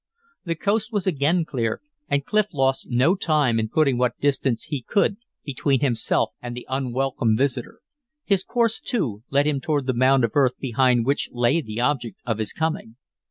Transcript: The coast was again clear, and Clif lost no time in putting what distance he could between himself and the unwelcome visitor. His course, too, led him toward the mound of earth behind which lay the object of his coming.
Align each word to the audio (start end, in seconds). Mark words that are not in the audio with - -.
The 0.45 0.55
coast 0.55 0.91
was 0.91 1.05
again 1.05 1.45
clear, 1.45 1.79
and 2.09 2.25
Clif 2.25 2.47
lost 2.55 2.87
no 2.89 3.13
time 3.13 3.59
in 3.59 3.69
putting 3.69 3.99
what 3.99 4.19
distance 4.19 4.63
he 4.63 4.81
could 4.81 5.17
between 5.43 5.81
himself 5.81 6.31
and 6.41 6.57
the 6.57 6.65
unwelcome 6.67 7.37
visitor. 7.37 7.81
His 8.25 8.43
course, 8.43 8.79
too, 8.81 9.21
led 9.29 9.45
him 9.45 9.61
toward 9.61 9.85
the 9.85 9.93
mound 9.93 10.23
of 10.23 10.31
earth 10.33 10.57
behind 10.57 11.05
which 11.05 11.29
lay 11.31 11.61
the 11.61 11.81
object 11.81 12.19
of 12.25 12.39
his 12.39 12.51
coming. 12.51 12.95